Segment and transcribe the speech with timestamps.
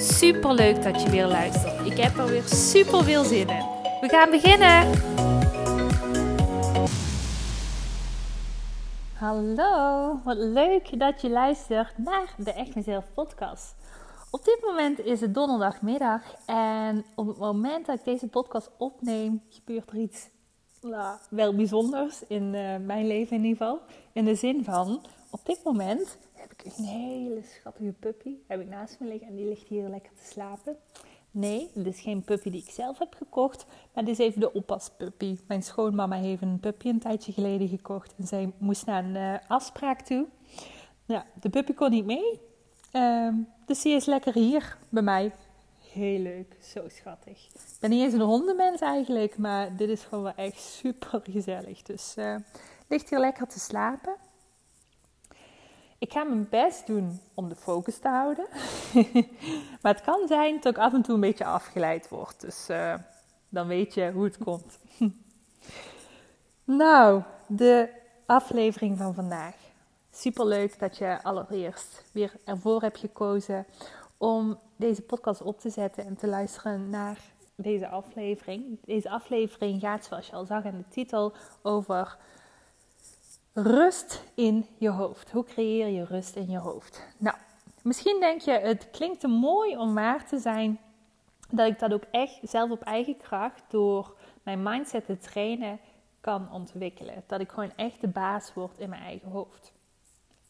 [0.00, 1.86] Super leuk dat je weer luistert.
[1.86, 3.64] Ik heb er weer super veel zin in.
[4.00, 4.92] We gaan beginnen.
[9.12, 13.74] Hallo, wat leuk dat je luistert naar de Echt Mezelf podcast.
[14.30, 19.42] Op dit moment is het donderdagmiddag en op het moment dat ik deze podcast opneem,
[19.48, 20.28] gebeurt er iets
[20.80, 23.80] nou, wel bijzonders in uh, mijn leven in ieder geval.
[24.12, 26.18] In de zin van, op dit moment
[26.52, 30.12] ik een hele schattige puppy heb ik naast me liggen en die ligt hier lekker
[30.14, 30.76] te slapen.
[31.30, 34.52] Nee, dit is geen puppy die ik zelf heb gekocht, maar dit is even de
[34.52, 35.38] oppaspuppy.
[35.46, 39.34] Mijn schoonmama heeft een puppy een tijdje geleden gekocht en zij moest naar een uh,
[39.48, 40.26] afspraak toe.
[41.06, 42.40] Ja, de puppy kon niet mee,
[42.92, 43.34] uh,
[43.66, 45.32] dus die is lekker hier bij mij.
[45.92, 47.46] Heel leuk, zo schattig.
[47.46, 51.82] Ik ben niet eens een hondenmens eigenlijk, maar dit is gewoon wel echt super gezellig.
[51.82, 52.36] Dus uh,
[52.88, 54.16] ligt hier lekker te slapen.
[55.98, 58.46] Ik ga mijn best doen om de focus te houden.
[59.82, 62.40] maar het kan zijn dat ik af en toe een beetje afgeleid word.
[62.40, 62.94] Dus uh,
[63.48, 64.78] dan weet je hoe het komt.
[66.64, 67.88] nou, de
[68.26, 69.54] aflevering van vandaag.
[70.10, 73.66] Super leuk dat je allereerst weer ervoor hebt gekozen
[74.16, 77.18] om deze podcast op te zetten en te luisteren naar
[77.54, 78.78] deze aflevering.
[78.84, 82.16] Deze aflevering gaat, zoals je al zag in de titel, over
[83.62, 85.30] rust in je hoofd.
[85.30, 87.02] Hoe creëer je rust in je hoofd?
[87.16, 87.36] Nou,
[87.82, 90.80] misschien denk je, het klinkt te mooi om waar te zijn
[91.50, 95.80] dat ik dat ook echt zelf op eigen kracht door mijn mindset te trainen
[96.20, 97.24] kan ontwikkelen.
[97.26, 99.72] Dat ik gewoon echt de baas word in mijn eigen hoofd.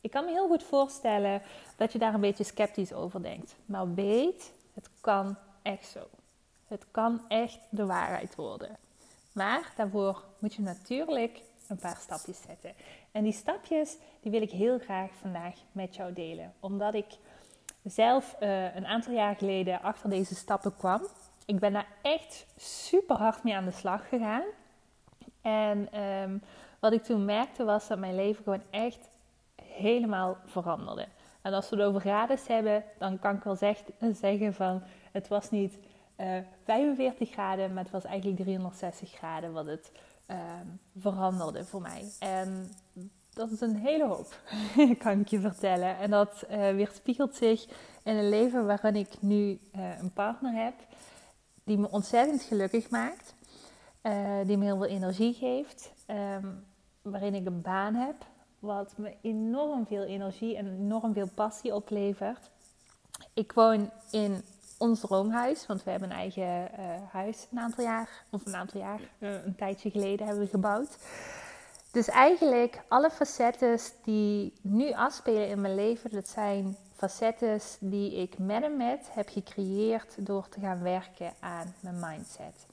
[0.00, 1.42] Ik kan me heel goed voorstellen
[1.76, 3.56] dat je daar een beetje sceptisch over denkt.
[3.66, 6.00] Maar weet, het kan echt zo.
[6.66, 8.76] Het kan echt de waarheid worden.
[9.32, 12.72] Maar daarvoor moet je natuurlijk een paar stapjes zetten.
[13.12, 16.52] En die stapjes die wil ik heel graag vandaag met jou delen.
[16.60, 17.06] Omdat ik
[17.84, 21.06] zelf uh, een aantal jaar geleden achter deze stappen kwam.
[21.46, 24.44] Ik ben daar echt super hard mee aan de slag gegaan.
[25.42, 26.42] En um,
[26.78, 29.08] wat ik toen merkte was dat mijn leven gewoon echt
[29.62, 31.06] helemaal veranderde.
[31.42, 33.78] En als we het over graden hebben, dan kan ik wel zeg,
[34.12, 35.78] zeggen van het was niet
[36.16, 39.92] uh, eh, 45 graden, maar het was eigenlijk 360 graden wat het
[40.30, 40.36] uh,
[40.98, 42.04] veranderde voor mij.
[42.18, 42.70] En
[43.34, 44.40] dat is een hele hoop,
[45.04, 45.96] kan ik je vertellen.
[45.98, 47.66] En dat uh, weerspiegelt zich
[48.02, 50.74] in een leven waarin ik nu uh, een partner heb
[51.64, 53.34] die me ontzettend gelukkig maakt,
[54.46, 56.64] die me heel veel energie geeft, um,
[57.02, 58.26] waarin ik een baan heb
[58.58, 62.50] wat me enorm veel energie en enorm veel passie oplevert.
[63.34, 64.42] Ik woon in
[64.78, 68.80] ons droomhuis, want we hebben een eigen uh, huis een aantal jaar, of een aantal
[68.80, 70.98] jaar, uh, een tijdje geleden hebben we gebouwd.
[71.90, 78.38] Dus eigenlijk alle facetten die nu afspelen in mijn leven, dat zijn facetten die ik
[78.38, 82.66] met en met heb gecreëerd door te gaan werken aan mijn mindset.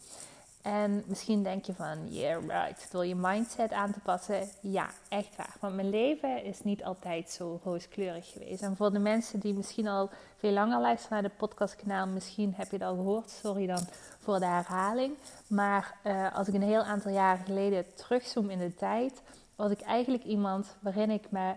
[0.66, 4.50] En misschien denk je van, yeah right, door je mindset aan te passen.
[4.62, 5.56] Ja, echt waar.
[5.60, 8.62] Want mijn leven is niet altijd zo rooskleurig geweest.
[8.62, 12.72] En voor de mensen die misschien al veel langer luisteren naar de podcastkanaal, misschien heb
[12.72, 13.30] je het al gehoord.
[13.30, 13.88] Sorry dan
[14.20, 15.14] voor de herhaling.
[15.48, 19.22] Maar uh, als ik een heel aantal jaren geleden terugzoom in de tijd,
[19.56, 21.54] was ik eigenlijk iemand waarin ik me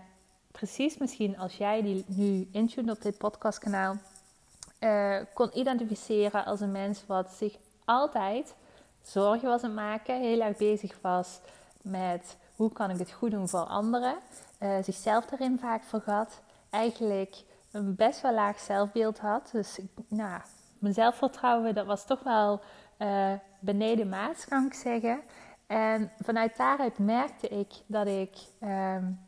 [0.51, 3.95] precies misschien als jij die nu intune op dit podcastkanaal,
[4.79, 7.55] uh, kon identificeren als een mens wat zich
[7.85, 8.55] altijd
[9.09, 11.39] zorgen was aan maken, heel erg bezig was
[11.81, 14.15] met hoe kan ik het goed doen voor anderen,
[14.59, 19.49] uh, zichzelf daarin vaak vergat, eigenlijk een best wel laag zelfbeeld had.
[19.51, 20.41] Dus nou,
[20.79, 22.61] mijn zelfvertrouwen dat was toch wel
[22.97, 25.21] uh, beneden maat, kan ik zeggen.
[25.67, 29.19] En vanuit daaruit merkte ik dat ik um,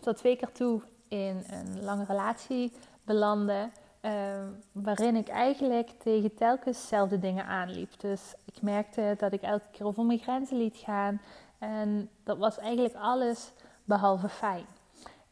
[0.00, 2.72] tot twee keer toe in een lange relatie
[3.04, 3.70] belandde.
[4.04, 8.00] Ehm, waarin ik eigenlijk tegen telkens dezelfde dingen aanliep.
[8.00, 11.20] Dus ik merkte dat ik elke keer over mijn grenzen liet gaan.
[11.58, 13.52] En dat was eigenlijk alles
[13.84, 14.66] behalve fijn.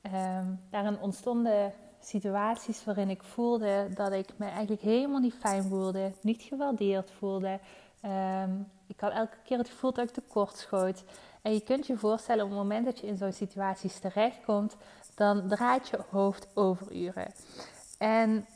[0.03, 6.13] Um, daarin ontstonden situaties waarin ik voelde dat ik me eigenlijk helemaal niet fijn voelde,
[6.21, 7.59] niet gewaardeerd voelde.
[8.45, 11.05] Um, ik had elke keer het gevoel dat ik tekort schoot.
[11.43, 14.77] En je kunt je voorstellen, op het moment dat je in zo'n situaties terechtkomt,
[15.15, 17.33] dan draait je hoofd over uren.
[17.99, 18.47] En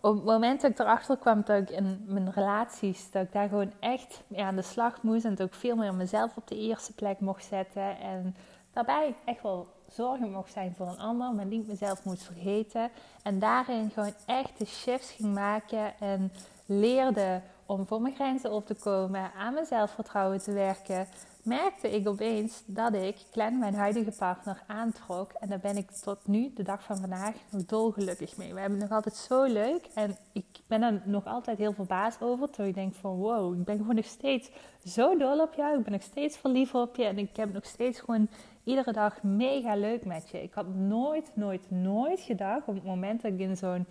[0.00, 3.48] op het moment dat ik erachter kwam dat ik in mijn relaties, dat ik daar
[3.48, 6.58] gewoon echt mee aan de slag moest en dat ik veel meer mezelf op de
[6.58, 8.36] eerste plek mocht zetten en
[8.72, 12.90] daarbij echt wel zorgen mocht zijn voor een ander, maar niet mezelf moest vergeten.
[13.22, 16.32] En daarin gewoon echt de shifts ging maken en
[16.66, 21.06] leerde om voor mijn grenzen op te komen, aan mijn zelfvertrouwen te werken,
[21.42, 25.32] merkte ik opeens dat ik Glenn, mijn huidige partner, aantrok.
[25.32, 28.54] En daar ben ik tot nu, de dag van vandaag, nog dolgelukkig mee.
[28.54, 29.88] We hebben het nog altijd zo leuk.
[29.94, 32.46] En ik ben er nog altijd heel verbaasd over.
[32.46, 34.50] Terwijl ik denk van wow, ik ben gewoon nog steeds
[34.84, 35.78] zo dol op jou.
[35.78, 37.04] Ik ben nog steeds verliefd op je.
[37.04, 38.28] En ik heb nog steeds gewoon
[38.64, 40.42] iedere dag mega leuk met je.
[40.42, 43.86] Ik had nooit, nooit, nooit gedacht op het moment dat ik in zo'n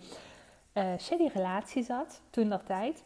[0.74, 3.02] uh, shitty relatie zat, toen dat tijd,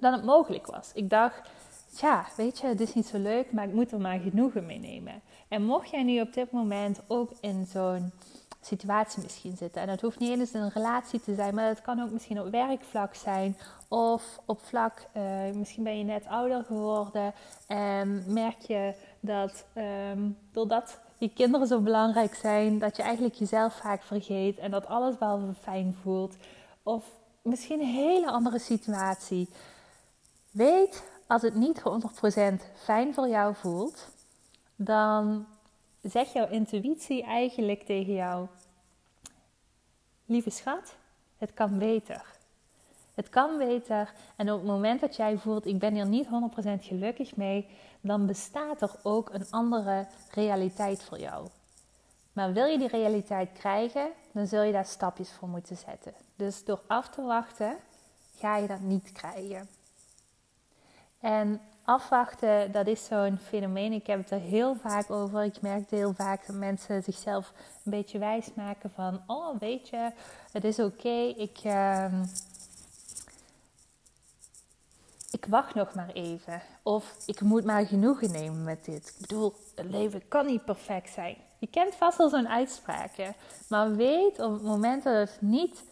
[0.00, 0.90] dat het mogelijk was.
[0.94, 1.50] Ik dacht
[1.96, 4.78] ja, weet je, het is niet zo leuk, maar ik moet er maar genoegen mee
[4.78, 5.22] nemen.
[5.48, 8.12] En mocht jij nu op dit moment ook in zo'n
[8.60, 12.02] situatie misschien zitten, en dat hoeft niet eens een relatie te zijn, maar het kan
[12.02, 13.56] ook misschien op werkvlak zijn,
[13.88, 15.22] of op vlak, uh,
[15.54, 17.32] misschien ben je net ouder geworden
[17.66, 19.64] en merk je dat
[20.12, 24.86] um, doordat je kinderen zo belangrijk zijn, dat je eigenlijk jezelf vaak vergeet en dat
[24.86, 26.36] alles behalve fijn voelt.
[26.82, 27.04] Of
[27.42, 29.48] misschien een hele andere situatie.
[30.50, 31.82] Weet als het niet 100%
[32.74, 34.08] fijn voor jou voelt,
[34.76, 35.46] dan
[36.02, 38.46] zegt jouw intuïtie eigenlijk tegen jou:
[40.24, 40.96] Lieve schat,
[41.38, 42.36] het kan beter.
[43.14, 44.12] Het kan beter.
[44.36, 46.28] En op het moment dat jij voelt: Ik ben hier niet 100%
[46.80, 47.68] gelukkig mee,
[48.00, 51.48] dan bestaat er ook een andere realiteit voor jou.
[52.32, 56.14] Maar wil je die realiteit krijgen, dan zul je daar stapjes voor moeten zetten.
[56.36, 57.76] Dus door af te wachten,
[58.36, 59.68] ga je dat niet krijgen.
[61.20, 63.92] En afwachten, dat is zo'n fenomeen.
[63.92, 65.44] Ik heb het er heel vaak over.
[65.44, 67.52] Ik merk heel vaak dat mensen zichzelf
[67.84, 69.22] een beetje wijs maken van...
[69.26, 70.10] Oh, weet je,
[70.52, 71.34] het is oké.
[71.36, 72.22] Ik, uh,
[75.30, 76.62] ik wacht nog maar even.
[76.82, 79.08] Of ik moet maar genoegen nemen met dit.
[79.08, 81.36] Ik bedoel, het leven kan niet perfect zijn.
[81.58, 83.34] Je kent vast al zo'n uitspraken.
[83.68, 85.84] Maar weet op het moment dat het niet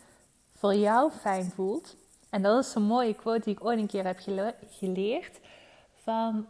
[0.55, 1.97] voor jou fijn voelt
[2.31, 4.19] en dat is zo'n mooie quote die ik ooit een keer heb
[4.69, 5.41] geleerd.
[5.95, 6.47] Van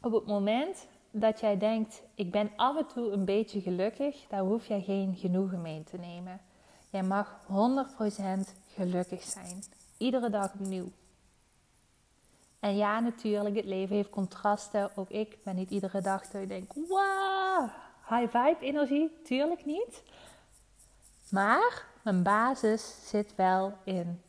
[0.00, 4.40] op het moment dat jij denkt, ik ben af en toe een beetje gelukkig, daar
[4.40, 6.40] hoef jij geen genoegen mee te nemen.
[6.90, 9.62] Jij mag 100% gelukkig zijn.
[9.96, 10.90] Iedere dag opnieuw.
[12.60, 14.90] En ja, natuurlijk, het leven heeft contrasten.
[14.96, 17.68] Ook ik ben niet iedere dag dat ik denk, wow,
[18.08, 19.16] high vibe energie.
[19.24, 20.02] Tuurlijk niet.
[21.30, 24.20] Maar mijn basis zit wel in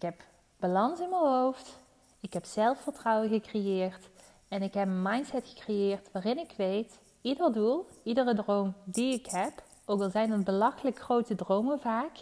[0.00, 0.22] ik heb
[0.56, 1.78] balans in mijn hoofd.
[2.20, 4.10] Ik heb zelfvertrouwen gecreëerd.
[4.48, 9.26] En ik heb een mindset gecreëerd waarin ik weet, ieder doel, iedere droom die ik
[9.26, 12.12] heb, ook al zijn het belachelijk grote dromen vaak,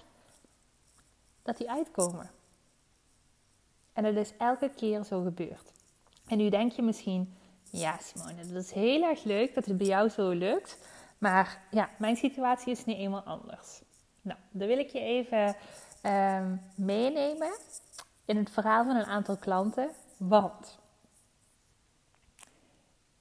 [1.43, 2.31] dat die uitkomen.
[3.93, 5.73] En dat is elke keer zo gebeurd.
[6.27, 7.37] En nu denk je misschien,
[7.71, 10.79] ja Simone, dat is heel erg leuk dat het bij jou zo lukt.
[11.19, 13.81] Maar ja, mijn situatie is nu eenmaal anders.
[14.23, 15.57] Nou, dan wil ik je even
[16.01, 17.53] Ehm, meenemen
[18.25, 19.91] in het verhaal van een aantal klanten.
[20.17, 20.79] Want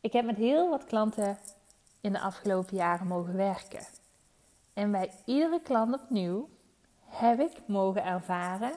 [0.02, 1.38] ik heb met heel wat klanten
[2.02, 3.86] in de afgelopen jaren mogen werken.
[4.74, 6.50] En bij iedere klant opnieuw
[7.06, 8.74] heb ik mogen ervaren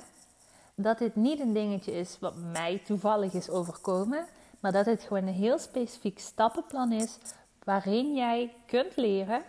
[0.74, 4.26] dat dit niet een dingetje is wat mij toevallig is overkomen,
[4.60, 7.18] maar dat het gewoon een heel specifiek stappenplan is
[7.64, 9.42] waarin jij kunt leren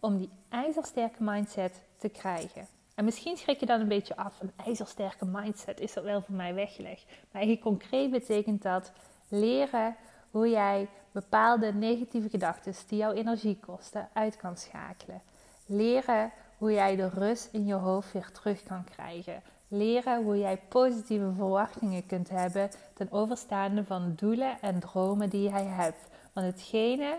[0.00, 2.75] om die ijzersterke mindset te krijgen.
[2.96, 4.40] En misschien schrik je dan een beetje af.
[4.40, 7.04] Een ijzersterke mindset is dat wel voor mij weggelegd.
[7.06, 8.92] Maar eigenlijk concreet betekent dat
[9.28, 9.96] leren
[10.30, 15.22] hoe jij bepaalde negatieve gedachten die jouw energie kosten uit kan schakelen.
[15.66, 19.42] Leren hoe jij de rust in je hoofd weer terug kan krijgen.
[19.68, 25.64] Leren hoe jij positieve verwachtingen kunt hebben ten overstaande van doelen en dromen die jij
[25.64, 26.06] hebt.
[26.32, 27.18] Want hetgene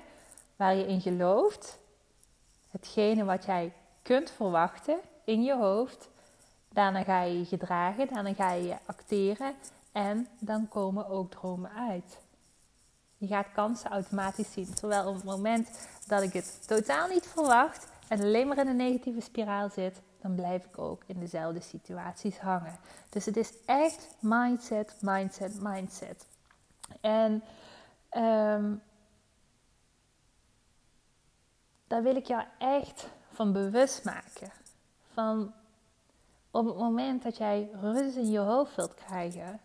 [0.56, 1.80] waar je in gelooft,
[2.72, 6.10] hetgene wat jij kunt verwachten, in je hoofd.
[6.70, 9.56] Daarna ga je je gedragen, daarna ga je acteren
[9.92, 12.18] en dan komen ook dromen uit.
[13.18, 14.74] Je gaat kansen automatisch zien.
[14.74, 18.76] Terwijl op het moment dat ik het totaal niet verwacht en alleen maar in een
[18.76, 22.78] negatieve spiraal zit, dan blijf ik ook in dezelfde situaties hangen.
[23.10, 26.26] Dus het is echt mindset, mindset, mindset.
[27.02, 27.44] En
[28.18, 28.82] um,
[31.88, 34.52] daar wil ik jou echt van bewust maken
[35.18, 35.54] van
[36.52, 39.60] op het moment dat jij rust in je hoofd wilt krijgen,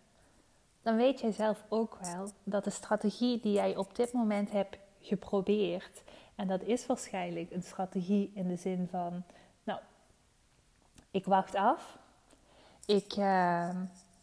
[0.81, 4.77] dan weet jij zelf ook wel dat de strategie die jij op dit moment hebt
[4.99, 6.03] geprobeerd,
[6.35, 9.23] en dat is waarschijnlijk een strategie in de zin van,
[9.63, 9.79] nou,
[11.11, 11.97] ik wacht af,
[12.85, 13.69] ik uh,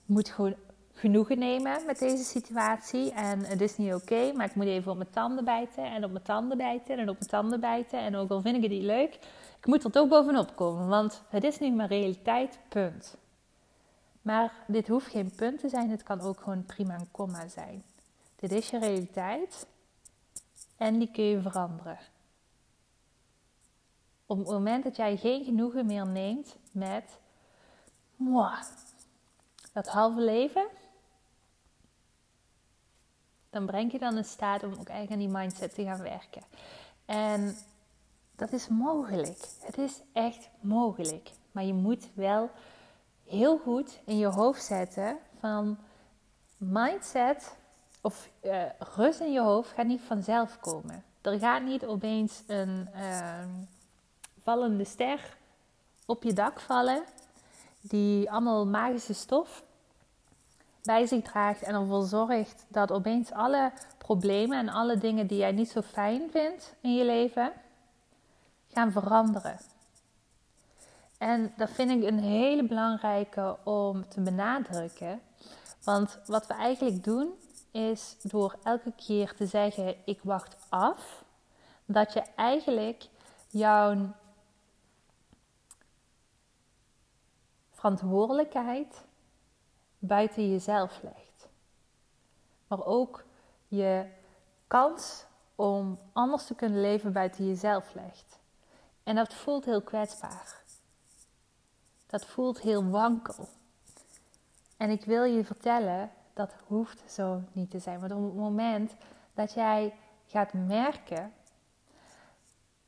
[0.06, 0.54] moet gewoon
[0.92, 3.12] genoegen nemen met deze situatie.
[3.12, 6.10] En het is niet oké, maar ik moet even op mijn tanden bijten en op
[6.10, 8.00] mijn tanden bijten en op mijn tanden bijten.
[8.00, 9.18] En ook al vind ik het niet leuk,
[9.60, 13.16] ik moet er toch bovenop komen, want het is niet mijn realiteit, punt.
[14.22, 17.84] Maar dit hoeft geen punt te zijn, het kan ook gewoon prima een komma zijn.
[18.36, 19.66] Dit is je realiteit
[20.76, 21.98] en die kun je veranderen.
[24.26, 27.18] Op het moment dat jij geen genoegen meer neemt met
[28.16, 28.62] mwah,
[29.72, 30.66] dat halve leven,
[33.50, 36.42] dan breng je dan in staat om ook eigenlijk aan die mindset te gaan werken.
[37.04, 37.56] En
[38.40, 39.38] dat is mogelijk.
[39.60, 41.30] Het is echt mogelijk.
[41.52, 42.50] Maar je moet wel
[43.24, 45.78] heel goed in je hoofd zetten van
[46.56, 47.56] mindset
[48.00, 51.04] of uh, rust in je hoofd gaat niet vanzelf komen.
[51.20, 53.44] Er gaat niet opeens een uh,
[54.42, 55.36] vallende ster
[56.06, 57.02] op je dak vallen
[57.80, 59.64] die allemaal magische stof
[60.82, 65.52] bij zich draagt en ervoor zorgt dat opeens alle problemen en alle dingen die jij
[65.52, 67.52] niet zo fijn vindt in je leven
[68.72, 69.58] gaan veranderen.
[71.18, 75.20] En dat vind ik een hele belangrijke om te benadrukken.
[75.84, 77.32] Want wat we eigenlijk doen
[77.70, 81.24] is door elke keer te zeggen: Ik wacht af,
[81.84, 83.08] dat je eigenlijk
[83.48, 84.14] jouw
[87.70, 89.04] verantwoordelijkheid
[89.98, 91.48] buiten jezelf legt.
[92.66, 93.24] Maar ook
[93.68, 94.06] je
[94.66, 95.24] kans
[95.54, 98.39] om anders te kunnen leven buiten jezelf legt.
[99.10, 100.62] En dat voelt heel kwetsbaar.
[102.06, 103.48] Dat voelt heel wankel.
[104.76, 108.00] En ik wil je vertellen, dat hoeft zo niet te zijn.
[108.00, 108.94] Maar op het moment
[109.34, 109.94] dat jij
[110.26, 111.32] gaat merken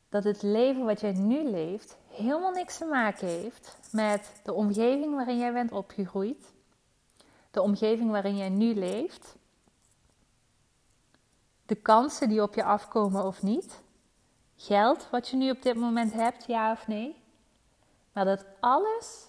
[0.09, 5.15] dat het leven wat jij nu leeft helemaal niks te maken heeft met de omgeving
[5.15, 6.53] waarin jij bent opgegroeid,
[7.51, 9.37] de omgeving waarin jij nu leeft,
[11.67, 13.83] de kansen die op je afkomen of niet,
[14.57, 17.23] geld wat je nu op dit moment hebt, ja of nee,
[18.13, 19.29] maar dat alles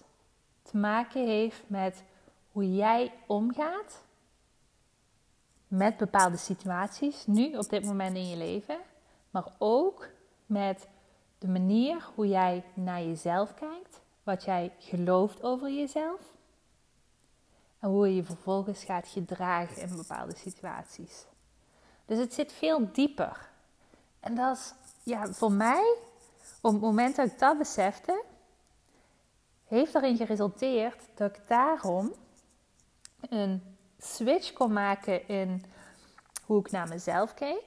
[0.62, 2.04] te maken heeft met
[2.52, 4.02] hoe jij omgaat
[5.68, 8.78] met bepaalde situaties, nu op dit moment in je leven,
[9.30, 10.08] maar ook
[10.46, 10.88] met
[11.38, 16.20] de manier hoe jij naar jezelf kijkt, wat jij gelooft over jezelf
[17.78, 21.26] en hoe je je vervolgens gaat gedragen in bepaalde situaties.
[22.04, 23.50] Dus het zit veel dieper.
[24.20, 25.96] En dat is ja, voor mij,
[26.60, 28.24] op het moment dat ik dat besefte,
[29.64, 32.12] heeft erin geresulteerd dat ik daarom
[33.20, 35.64] een switch kon maken in
[36.44, 37.64] hoe ik naar mezelf keek.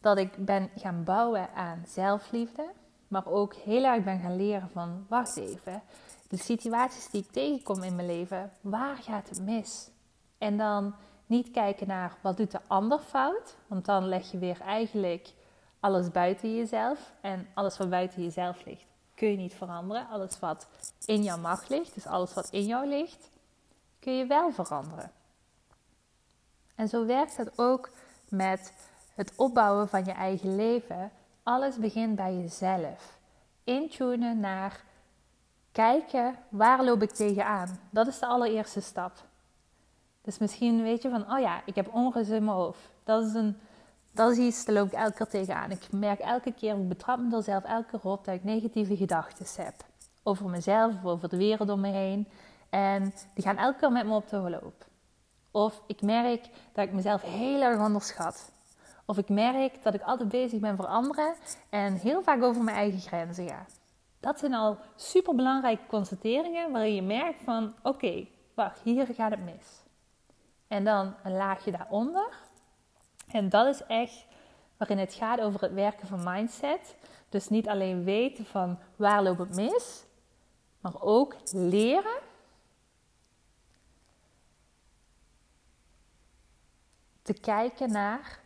[0.00, 2.70] Dat ik ben gaan bouwen aan zelfliefde,
[3.08, 5.82] maar ook heel erg ben gaan leren van, wacht even,
[6.28, 9.90] de situaties die ik tegenkom in mijn leven, waar gaat het mis?
[10.38, 10.94] En dan
[11.30, 15.32] niet kijken naar wat doet de ander fout, want dan leg je weer eigenlijk
[15.80, 17.12] alles buiten jezelf.
[17.20, 18.84] En alles wat buiten jezelf ligt,
[19.14, 20.08] kun je niet veranderen.
[20.08, 20.66] Alles wat
[21.04, 23.30] in jouw macht ligt, dus alles wat in jou ligt,
[23.98, 25.12] kun je wel veranderen.
[26.74, 27.90] En zo werkt het ook
[28.28, 28.72] met
[29.14, 31.12] het opbouwen van je eigen leven.
[31.42, 33.18] Alles begint bij jezelf.
[33.64, 34.84] Intunen naar
[35.72, 37.80] kijken waar loop ik tegenaan.
[37.90, 39.28] Dat is de allereerste stap.
[40.22, 42.90] Dus misschien weet je van, oh ja, ik heb onrust in mijn hoofd.
[43.04, 43.56] Dat is, een,
[44.12, 45.70] dat is iets, daar loop ik elke keer tegenaan.
[45.70, 48.96] Ik merk elke keer, ik betrap me er zelf elke keer op dat ik negatieve
[48.96, 49.74] gedachten heb.
[50.22, 52.28] Over mezelf of over de wereld om me heen.
[52.70, 54.86] En die gaan elke keer met me op de loop.
[55.50, 58.52] Of ik merk dat ik mezelf heel erg onderschat.
[59.04, 61.34] Of ik merk dat ik altijd bezig ben voor anderen
[61.70, 63.66] en heel vaak over mijn eigen grenzen ga.
[64.20, 69.44] Dat zijn al super belangrijke constateringen waarin je merkt van oké, wacht, hier gaat het
[69.44, 69.79] mis.
[70.70, 72.38] En dan een laagje daaronder.
[73.26, 74.26] En dat is echt
[74.76, 76.96] waarin het gaat over het werken van mindset.
[77.28, 80.04] Dus niet alleen weten van waar loopt het mis,
[80.80, 82.18] maar ook leren
[87.22, 88.40] te kijken naar: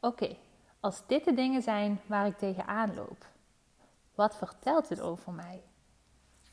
[0.00, 0.36] oké,
[0.80, 3.26] als dit de dingen zijn waar ik tegenaan loop,
[4.14, 5.62] wat vertelt dit over mij?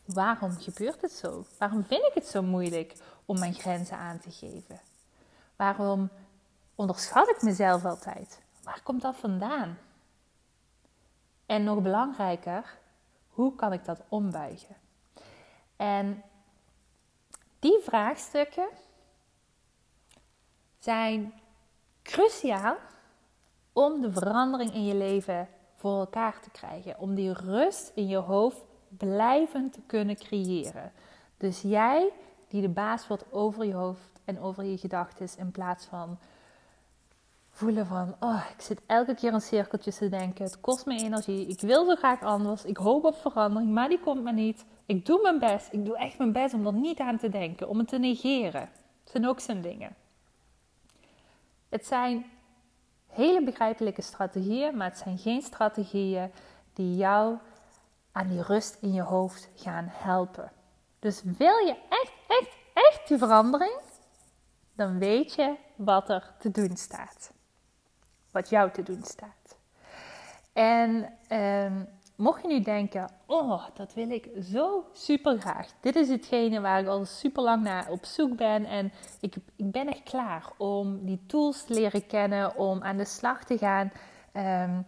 [0.05, 1.45] Waarom gebeurt het zo?
[1.57, 2.95] Waarom vind ik het zo moeilijk
[3.25, 4.79] om mijn grenzen aan te geven?
[5.55, 6.09] Waarom
[6.75, 8.41] onderschat ik mezelf altijd?
[8.63, 9.77] Waar komt dat vandaan?
[11.45, 12.77] En nog belangrijker,
[13.29, 14.75] hoe kan ik dat ombuigen?
[15.75, 16.23] En
[17.59, 18.67] die vraagstukken
[20.79, 21.33] zijn
[22.01, 22.75] cruciaal
[23.73, 26.99] om de verandering in je leven voor elkaar te krijgen.
[26.99, 30.91] Om die rust in je hoofd blijvend te kunnen creëren.
[31.37, 32.11] Dus jij
[32.47, 36.17] die de baas wordt over je hoofd en over je gedachten in plaats van
[37.55, 40.43] voelen van, oh, ik zit elke keer in cirkeltjes te denken.
[40.43, 41.47] Het kost me energie.
[41.47, 42.65] Ik wil zo graag anders.
[42.65, 44.65] Ik hoop op verandering, maar die komt maar niet.
[44.85, 45.73] Ik doe mijn best.
[45.73, 48.61] Ik doe echt mijn best om er niet aan te denken, om het te negeren.
[48.61, 49.95] Het zijn ook zijn dingen.
[51.69, 52.25] Het zijn
[53.07, 56.31] hele begrijpelijke strategieën, maar het zijn geen strategieën
[56.73, 57.37] die jou
[58.11, 60.51] aan die rust in je hoofd gaan helpen.
[60.99, 63.73] Dus wil je echt, echt, echt die verandering,
[64.75, 67.33] dan weet je wat er te doen staat.
[68.31, 69.57] Wat jou te doen staat.
[70.53, 71.83] En ehm,
[72.15, 75.67] mocht je nu denken, oh, dat wil ik zo super graag.
[75.79, 78.65] Dit is hetgene waar ik al super lang naar op zoek ben.
[78.65, 83.05] En ik, ik ben echt klaar om die tools te leren kennen, om aan de
[83.05, 83.91] slag te gaan
[84.31, 84.81] ehm,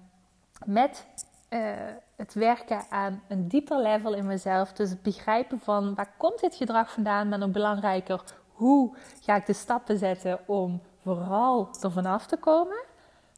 [0.66, 1.06] met
[1.50, 1.76] uh,
[2.16, 4.74] het werken aan een dieper level in mezelf.
[4.74, 8.24] Dus het begrijpen van waar komt dit gedrag vandaan, maar nog belangrijker,
[8.58, 12.84] hoe ga ik de stappen zetten om vooral er vanaf te komen.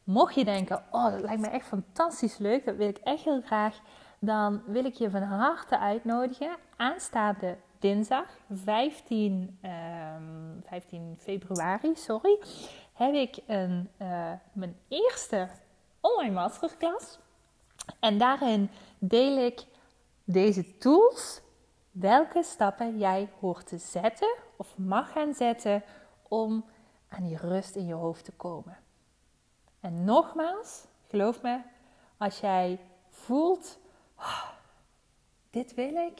[0.03, 3.41] Mocht je denken, oh dat lijkt me echt fantastisch leuk, dat wil ik echt heel
[3.41, 3.79] graag,
[4.19, 6.55] dan wil ik je van harte uitnodigen.
[6.75, 12.39] Aanstaande dinsdag 15, 15 ehm, februari, sorry,
[12.93, 15.49] heb ik een, uh, mijn eerste
[16.01, 17.19] online masterclass.
[17.99, 19.65] En daarin deel ik
[20.23, 21.41] deze tools,
[21.99, 25.83] welke stappen jij hoort te zetten of mag gaan zetten
[26.27, 26.65] om
[27.07, 28.77] aan die rust in je hoofd te komen.
[29.79, 31.59] En nogmaals, geloof me,
[32.17, 32.79] als jij
[33.09, 33.79] voelt,
[34.17, 34.49] oh,
[35.49, 36.19] dit wil ik,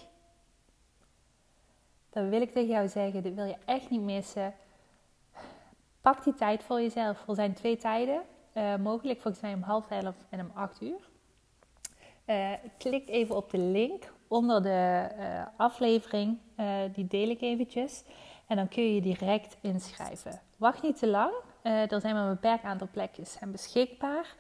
[2.09, 4.55] dan wil ik tegen jou zeggen, dit wil je echt niet missen.
[6.01, 7.27] Pak die tijd voor jezelf.
[7.27, 8.21] Er zijn twee tijden
[8.53, 11.09] uh, mogelijk, volgens mij om half elf en om acht uur.
[12.25, 16.38] Uh, klik even op de link onder de uh, aflevering.
[16.57, 18.03] Uh, die deel ik eventjes.
[18.48, 20.41] En dan kun je direct inschrijven.
[20.58, 21.34] Wacht niet te lang.
[21.62, 24.36] er zijn maar een beperkt aantal plekjes zijn beschikbaar.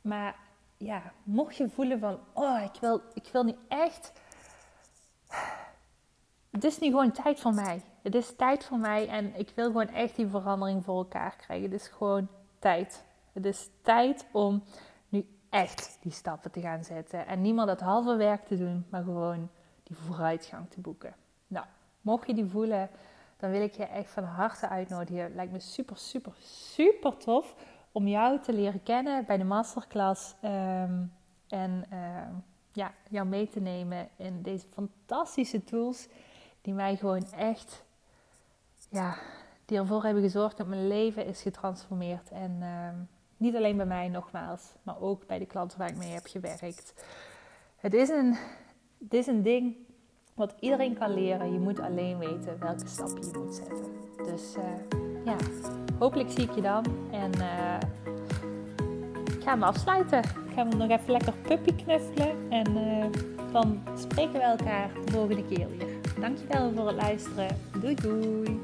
[0.00, 0.36] Maar
[0.76, 2.18] ja, mocht je voelen van...
[2.32, 4.12] Oh, ik wil, ik wil nu echt...
[6.50, 7.82] Het is nu gewoon tijd voor mij.
[8.02, 11.70] Het is tijd voor mij en ik wil gewoon echt die verandering voor elkaar krijgen.
[11.70, 13.04] Het is gewoon tijd.
[13.32, 14.62] Het is tijd om
[15.54, 17.26] echt die stappen te gaan zetten.
[17.26, 19.50] En niet meer dat halve werk te doen, maar gewoon
[19.82, 21.14] die vooruitgang te boeken.
[21.46, 21.66] Nou,
[22.00, 22.90] mocht je die voelen,
[23.36, 25.34] dan wil ik je echt van harte uitnodigen.
[25.34, 27.54] Lijkt me super, super, super tof
[27.92, 30.34] om jou te leren kennen bij de masterclass.
[30.40, 31.02] Ehm,
[31.48, 32.32] en ehm,
[32.72, 36.08] ja, jou mee te nemen in deze fantastische tools
[36.60, 37.84] die mij gewoon echt,
[38.90, 39.16] ja,
[39.64, 42.30] die ervoor hebben gezorgd dat mijn leven is getransformeerd.
[42.30, 42.96] En ehm,
[43.36, 46.94] niet alleen bij mij nogmaals, maar ook bij de klanten waar ik mee heb gewerkt.
[47.76, 48.36] Het is een,
[48.98, 49.76] het is een ding
[50.34, 51.52] wat iedereen kan leren.
[51.52, 53.92] Je moet alleen weten welke stappen je moet zetten.
[54.16, 55.36] Dus uh, ja,
[55.98, 56.84] hopelijk zie ik je dan.
[57.10, 57.78] En uh,
[59.36, 60.18] ik ga me afsluiten.
[60.18, 62.50] Ik ga me nog even lekker puppy knuffelen.
[62.50, 63.04] En uh,
[63.52, 65.88] dan spreken we elkaar de volgende keer weer.
[66.20, 67.56] Dankjewel voor het luisteren.
[67.80, 68.60] Doei doei.